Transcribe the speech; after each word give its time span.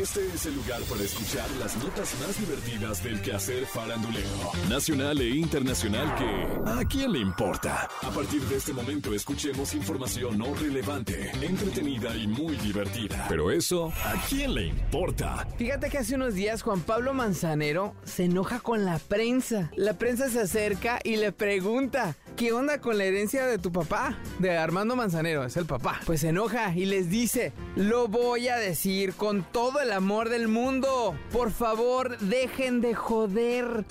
Este 0.00 0.24
es 0.32 0.46
el 0.46 0.54
lugar 0.54 0.80
para 0.82 1.02
escuchar 1.02 1.50
las 1.58 1.76
notas 1.76 2.14
más 2.20 2.38
divertidas 2.38 3.02
del 3.02 3.20
quehacer 3.20 3.66
farandulero, 3.66 4.52
nacional 4.68 5.20
e 5.20 5.30
internacional 5.30 6.14
que 6.14 6.70
¿a 6.70 6.84
quién 6.84 7.12
le 7.12 7.18
importa? 7.18 7.88
A 8.02 8.10
partir 8.10 8.40
de 8.42 8.58
este 8.58 8.72
momento 8.72 9.12
escuchemos 9.12 9.74
información 9.74 10.38
no 10.38 10.54
relevante, 10.54 11.32
entretenida 11.42 12.14
y 12.14 12.28
muy 12.28 12.54
divertida. 12.58 13.26
Pero 13.28 13.50
eso, 13.50 13.88
¿a 13.88 14.14
quién 14.28 14.54
le 14.54 14.66
importa? 14.66 15.48
Fíjate 15.56 15.90
que 15.90 15.98
hace 15.98 16.14
unos 16.14 16.34
días 16.34 16.62
Juan 16.62 16.80
Pablo 16.80 17.12
Manzanero 17.12 17.96
se 18.04 18.26
enoja 18.26 18.60
con 18.60 18.84
la 18.84 19.00
prensa. 19.00 19.72
La 19.74 19.98
prensa 19.98 20.30
se 20.30 20.40
acerca 20.40 21.00
y 21.02 21.16
le 21.16 21.32
pregunta, 21.32 22.14
¿qué 22.38 22.52
onda 22.52 22.80
con 22.80 22.96
la 22.96 23.04
herencia 23.04 23.46
de 23.46 23.58
tu 23.58 23.72
papá? 23.72 24.16
De 24.38 24.56
Armando 24.56 24.94
Manzanero, 24.94 25.44
es 25.44 25.56
el 25.56 25.66
papá. 25.66 26.00
Pues 26.06 26.20
se 26.20 26.28
enoja 26.28 26.72
y 26.72 26.84
les 26.86 27.10
dice, 27.10 27.52
lo 27.74 28.06
voy 28.06 28.46
a 28.46 28.56
decir 28.56 29.14
con 29.14 29.42
todo 29.42 29.80
el 29.80 29.90
amor 29.90 30.28
del 30.28 30.46
mundo. 30.46 31.18
Por 31.32 31.50
favor, 31.50 32.16
dejen 32.18 32.80
de 32.80 32.94
joder. 32.94 33.84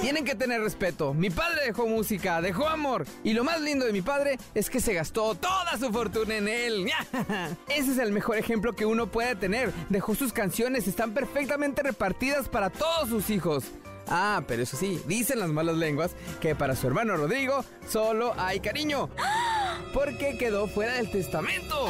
Tienen 0.00 0.24
que 0.24 0.34
tener 0.34 0.62
respeto. 0.62 1.12
Mi 1.12 1.28
padre 1.28 1.66
dejó 1.66 1.86
música, 1.86 2.40
dejó 2.40 2.66
amor. 2.66 3.04
Y 3.22 3.34
lo 3.34 3.44
más 3.44 3.60
lindo 3.60 3.84
de 3.84 3.92
mi 3.92 4.00
padre 4.00 4.38
es 4.54 4.70
que 4.70 4.80
se 4.80 4.94
gastó 4.94 5.34
toda 5.34 5.76
su 5.78 5.92
fortuna 5.92 6.36
en 6.36 6.48
él. 6.48 6.86
Ese 7.68 7.92
es 7.92 7.98
el 7.98 8.10
mejor 8.10 8.38
ejemplo 8.38 8.72
que 8.72 8.86
uno 8.86 9.06
puede 9.06 9.36
tener. 9.36 9.70
Dejó 9.90 10.14
sus 10.14 10.32
canciones, 10.32 10.88
están 10.88 11.12
perfectamente 11.12 11.82
repartidas 11.82 12.48
para 12.48 12.70
todos 12.70 13.10
sus 13.10 13.28
hijos. 13.28 13.64
Ah, 14.08 14.42
pero 14.46 14.62
eso 14.62 14.76
sí, 14.76 15.00
dicen 15.06 15.40
las 15.40 15.48
malas 15.50 15.76
lenguas 15.76 16.12
que 16.40 16.54
para 16.54 16.76
su 16.76 16.86
hermano 16.86 17.16
Rodrigo 17.16 17.64
solo 17.88 18.34
hay 18.38 18.60
cariño. 18.60 19.08
Porque 19.92 20.36
quedó 20.38 20.66
fuera 20.66 20.94
del 20.94 21.10
testamento. 21.10 21.86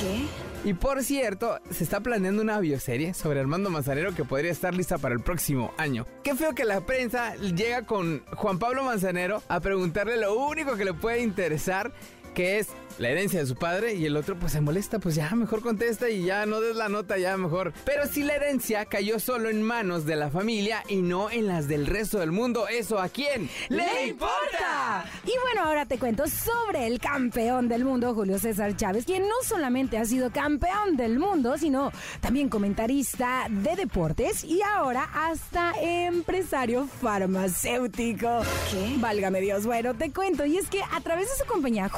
¿Qué? 0.00 0.26
Y 0.68 0.74
por 0.74 1.04
cierto, 1.04 1.60
se 1.70 1.84
está 1.84 2.00
planeando 2.00 2.42
una 2.42 2.58
bioserie 2.58 3.14
sobre 3.14 3.38
Armando 3.38 3.70
Manzanero 3.70 4.16
que 4.16 4.24
podría 4.24 4.50
estar 4.50 4.74
lista 4.74 4.98
para 4.98 5.14
el 5.14 5.20
próximo 5.20 5.72
año. 5.78 6.06
Qué 6.24 6.34
feo 6.34 6.56
que 6.56 6.64
la 6.64 6.80
prensa 6.80 7.36
llega 7.36 7.82
con 7.82 8.24
Juan 8.34 8.58
Pablo 8.58 8.82
Manzanero 8.82 9.44
a 9.46 9.60
preguntarle 9.60 10.16
lo 10.16 10.34
único 10.34 10.74
que 10.74 10.84
le 10.84 10.92
puede 10.92 11.22
interesar, 11.22 11.92
que 12.36 12.58
es 12.58 12.68
la 12.98 13.10
herencia 13.10 13.40
de 13.40 13.46
su 13.46 13.56
padre 13.56 13.94
y 13.94 14.06
el 14.06 14.16
otro 14.16 14.38
pues 14.38 14.52
se 14.52 14.60
molesta, 14.60 14.98
pues 14.98 15.14
ya 15.14 15.30
mejor 15.34 15.60
contesta 15.60 16.08
y 16.08 16.24
ya 16.24 16.46
no 16.46 16.60
des 16.60 16.76
la 16.76 16.88
nota, 16.88 17.18
ya 17.18 17.36
mejor. 17.36 17.72
Pero 17.84 18.06
si 18.06 18.22
la 18.22 18.34
herencia 18.34 18.84
cayó 18.86 19.18
solo 19.18 19.50
en 19.50 19.62
manos 19.62 20.06
de 20.06 20.16
la 20.16 20.30
familia 20.30 20.82
y 20.88 20.96
no 20.96 21.30
en 21.30 21.46
las 21.46 21.68
del 21.68 21.86
resto 21.86 22.18
del 22.18 22.32
mundo, 22.32 22.68
¿eso 22.68 22.98
a 22.98 23.08
quién 23.08 23.50
¡Le 23.68 24.08
importa! 24.08 25.04
Y 25.24 25.32
bueno, 25.42 25.68
ahora 25.68 25.86
te 25.86 25.98
cuento 25.98 26.24
sobre 26.26 26.86
el 26.86 26.98
campeón 26.98 27.68
del 27.68 27.84
mundo, 27.84 28.14
Julio 28.14 28.38
César 28.38 28.76
Chávez, 28.76 29.04
quien 29.04 29.22
no 29.22 29.34
solamente 29.42 29.98
ha 29.98 30.04
sido 30.04 30.30
campeón 30.30 30.96
del 30.96 31.18
mundo, 31.18 31.58
sino 31.58 31.92
también 32.20 32.48
comentarista 32.48 33.46
de 33.50 33.76
deportes 33.76 34.44
y 34.44 34.62
ahora 34.62 35.08
hasta 35.12 35.72
empresario 35.80 36.86
farmacéutico. 36.86 38.40
¿Qué? 38.70 38.94
Válgame 38.98 39.40
Dios, 39.40 39.66
bueno, 39.66 39.94
te 39.94 40.12
cuento, 40.12 40.46
y 40.46 40.56
es 40.56 40.68
que 40.68 40.82
a 40.82 41.00
través 41.00 41.28
de 41.28 41.44
su 41.44 41.50
compañía 41.50 41.88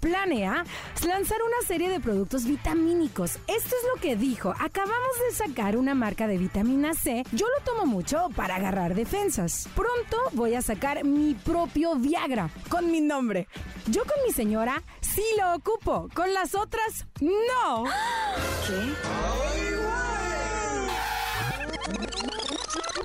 Planea 0.00 0.64
lanzar 1.06 1.38
una 1.42 1.66
serie 1.66 1.88
de 1.88 2.00
productos 2.00 2.44
vitamínicos. 2.44 3.36
Esto 3.46 3.74
es 3.76 3.82
lo 3.94 4.00
que 4.00 4.16
dijo. 4.16 4.54
Acabamos 4.58 5.18
de 5.26 5.34
sacar 5.34 5.76
una 5.76 5.94
marca 5.94 6.26
de 6.26 6.38
vitamina 6.38 6.94
C. 6.94 7.24
Yo 7.32 7.46
lo 7.46 7.64
tomo 7.64 7.86
mucho 7.86 8.28
para 8.36 8.56
agarrar 8.56 8.94
defensas. 8.94 9.68
Pronto 9.74 10.16
voy 10.32 10.54
a 10.54 10.62
sacar 10.62 11.04
mi 11.04 11.34
propio 11.34 11.96
Viagra 11.96 12.50
con 12.68 12.90
mi 12.90 13.00
nombre. 13.00 13.48
Yo 13.86 14.02
con 14.02 14.16
mi 14.26 14.32
señora 14.32 14.82
sí 15.00 15.24
lo 15.38 15.54
ocupo. 15.54 16.08
Con 16.14 16.32
las 16.34 16.54
otras, 16.54 17.06
no. 17.20 17.84
¿Qué? 18.66 18.94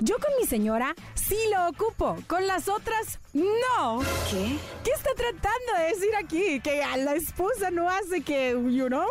Yo 0.00 0.16
con 0.18 0.30
mi 0.38 0.46
señora 0.46 0.94
sí 1.14 1.38
lo 1.50 1.68
ocupo. 1.68 2.16
Con 2.26 2.46
las 2.46 2.68
otras, 2.68 3.20
no. 3.32 4.00
¿Qué? 4.30 4.58
¿Qué 5.14 5.22
está 5.22 5.38
tratando 5.38 5.72
de 5.78 5.94
decir 5.94 6.16
aquí? 6.16 6.60
Que 6.60 6.82
a 6.82 6.96
la 6.96 7.14
esposa 7.14 7.70
no 7.70 7.88
hace 7.88 8.22
que, 8.22 8.50
you 8.50 8.86
know, 8.86 9.06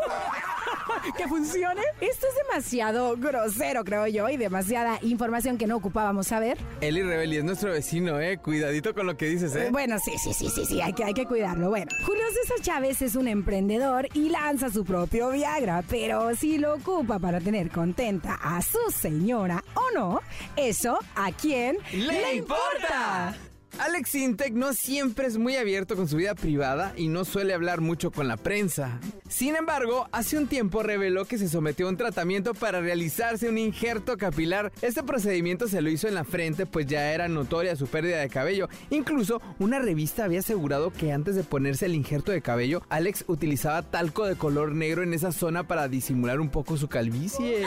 que 1.17 1.27
funcione. 1.27 1.81
Esto 2.01 2.27
es 2.27 2.47
demasiado 2.47 3.15
grosero, 3.17 3.83
creo 3.83 4.07
yo, 4.07 4.29
y 4.29 4.37
demasiada 4.37 4.99
información 5.01 5.57
que 5.57 5.67
no 5.67 5.77
ocupábamos 5.77 6.27
saber. 6.27 6.57
Eli 6.81 7.03
Rebeli 7.03 7.37
es 7.37 7.43
nuestro 7.43 7.71
vecino, 7.71 8.19
eh. 8.19 8.37
Cuidadito 8.37 8.93
con 8.93 9.07
lo 9.07 9.17
que 9.17 9.27
dices, 9.27 9.55
eh. 9.55 9.69
Bueno, 9.71 9.97
sí, 9.99 10.13
sí, 10.17 10.33
sí, 10.33 10.49
sí, 10.49 10.65
sí, 10.65 10.81
hay 10.81 10.93
que, 10.93 11.03
hay 11.03 11.13
que 11.13 11.25
cuidarlo. 11.25 11.69
Bueno, 11.69 11.91
Julio 12.05 12.23
César 12.33 12.57
Chávez 12.61 13.01
es 13.01 13.15
un 13.15 13.27
emprendedor 13.27 14.07
y 14.13 14.29
lanza 14.29 14.69
su 14.69 14.83
propio 14.83 15.29
Viagra, 15.29 15.83
pero 15.89 16.35
si 16.35 16.57
lo 16.57 16.75
ocupa 16.75 17.19
para 17.19 17.39
tener 17.39 17.69
contenta 17.69 18.39
a 18.41 18.61
su 18.61 18.91
señora 18.91 19.63
o 19.73 19.91
no, 19.93 20.21
eso 20.55 20.99
a 21.15 21.31
quién 21.31 21.77
¡Le 21.91 22.35
importa! 22.35 23.35
Alex 23.79 24.15
Intec 24.15 24.53
no 24.53 24.73
siempre 24.73 25.25
es 25.25 25.37
muy 25.37 25.55
abierto 25.55 25.95
con 25.95 26.07
su 26.07 26.15
vida 26.17 26.35
privada 26.35 26.93
y 26.95 27.07
no 27.07 27.25
suele 27.25 27.53
hablar 27.53 27.81
mucho 27.81 28.11
con 28.11 28.27
la 28.27 28.37
prensa. 28.37 28.99
Sin 29.27 29.55
embargo, 29.55 30.07
hace 30.11 30.37
un 30.37 30.47
tiempo 30.47 30.83
reveló 30.83 31.25
que 31.25 31.39
se 31.39 31.49
sometió 31.49 31.87
a 31.87 31.89
un 31.89 31.97
tratamiento 31.97 32.53
para 32.53 32.81
realizarse 32.81 33.49
un 33.49 33.57
injerto 33.57 34.15
capilar. 34.15 34.71
Este 34.81 35.01
procedimiento 35.01 35.67
se 35.67 35.81
lo 35.81 35.89
hizo 35.89 36.07
en 36.07 36.13
la 36.13 36.23
frente, 36.23 36.67
pues 36.67 36.85
ya 36.85 37.13
era 37.13 37.27
notoria 37.27 37.75
su 37.75 37.87
pérdida 37.87 38.19
de 38.19 38.29
cabello. 38.29 38.69
Incluso, 38.91 39.41
una 39.57 39.79
revista 39.79 40.25
había 40.25 40.39
asegurado 40.39 40.91
que 40.91 41.11
antes 41.11 41.35
de 41.35 41.43
ponerse 41.43 41.87
el 41.87 41.95
injerto 41.95 42.31
de 42.31 42.43
cabello, 42.43 42.83
Alex 42.89 43.25
utilizaba 43.27 43.81
talco 43.81 44.25
de 44.25 44.35
color 44.35 44.73
negro 44.73 45.01
en 45.01 45.13
esa 45.13 45.31
zona 45.31 45.67
para 45.67 45.87
disimular 45.87 46.39
un 46.39 46.49
poco 46.49 46.77
su 46.77 46.87
calvicie. 46.87 47.65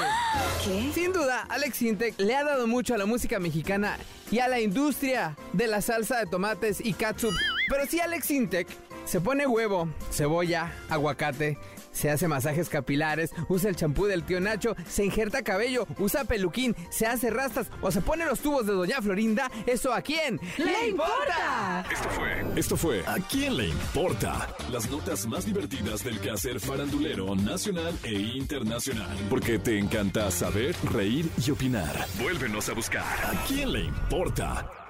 ¿Qué? 0.65 0.91
Sin 0.95 1.13
duda, 1.13 1.47
Alex 1.49 1.83
Intec 1.83 2.15
le 2.19 2.37
ha 2.37 2.45
dado 2.45 2.69
mucho 2.69 2.95
a 2.95 2.99
la 2.99 3.07
música 3.07 3.41
mexicana 3.41 3.99
y 4.31 4.39
a 4.39 4.49
la 4.49 4.61
industria 4.61 5.37
de 5.53 5.67
la 5.67 5.81
salsa 5.97 6.19
de 6.19 6.27
tomates 6.27 6.85
y 6.85 6.93
catsup. 6.93 7.33
Pero 7.71 7.87
si 7.87 8.01
Alex 8.01 8.31
Intec 8.31 8.69
se 9.07 9.19
pone 9.21 9.47
huevo, 9.47 9.89
cebolla, 10.11 10.71
aguacate, 10.91 11.57
se 11.91 12.11
hace 12.11 12.29
masajes 12.29 12.69
capilares, 12.69 13.31
usa 13.49 13.71
el 13.71 13.77
champú 13.77 14.05
del 14.05 14.23
tío 14.25 14.39
Nacho, 14.39 14.77
se 14.87 15.07
injerta 15.07 15.43
cabello, 15.43 15.87
usa 15.99 16.25
peluquín, 16.25 16.77
se 16.91 17.07
hace 17.07 17.31
rastas 17.31 17.69
o 17.81 17.91
se 17.91 18.03
pone 18.03 18.27
los 18.27 18.41
tubos 18.41 18.67
de 18.67 18.75
Doña 18.75 19.01
Florinda, 19.01 19.51
¿eso 19.65 19.95
a 19.95 20.03
quién? 20.03 20.39
¡Le 20.59 20.89
importa! 20.89 21.87
Esto 21.91 22.09
fue, 22.11 22.45
esto 22.57 22.77
fue 22.77 23.07
¿A 23.07 23.17
quién 23.31 23.57
le 23.57 23.69
importa? 23.69 24.55
Las 24.71 24.91
notas 24.91 25.27
más 25.27 25.47
divertidas 25.47 26.05
del 26.05 26.21
quehacer 26.21 26.61
farandulero 26.61 27.35
nacional 27.37 27.99
e 28.03 28.13
internacional. 28.13 29.17
Porque 29.31 29.59
te 29.59 29.79
encanta 29.79 30.31
saber, 30.31 30.77
reír 30.93 31.31
y 31.47 31.51
opinar. 31.51 32.07
Vuélvenos 32.21 32.69
a 32.69 32.75
buscar. 32.75 33.03
¿A 33.03 33.47
quién 33.47 33.73
le 33.73 33.81
importa? 33.81 34.86